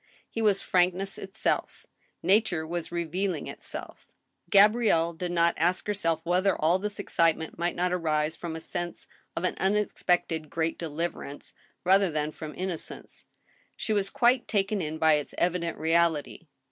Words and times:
He 0.27 0.41
was 0.41 0.63
frankness 0.63 1.19
itself. 1.19 1.85
Nature 2.23 2.65
was 2.65 2.91
revealing 2.91 3.45
itself. 3.45 4.07
Gabrielle 4.49 5.13
did 5.13 5.31
not 5.31 5.53
ask 5.57 5.85
herself 5.85 6.21
whether 6.23 6.57
all 6.57 6.79
this 6.79 6.97
excitement 6.97 7.59
might 7.59 7.75
not 7.75 7.91
arise 7.93 8.35
from 8.35 8.55
a 8.55 8.59
sense 8.59 9.05
of 9.37 9.43
an 9.43 9.53
unexpected 9.59 10.49
great 10.49 10.79
deliverance 10.79 11.53
rather 11.83 12.09
than 12.09 12.31
from 12.31 12.55
innocence. 12.55 13.27
She 13.77 13.93
was 13.93 14.09
quite 14.09 14.47
taken 14.47 14.81
in 14.81 14.97
by 14.97 15.13
its 15.17 15.35
evident 15.37 15.77
reality. 15.77 16.47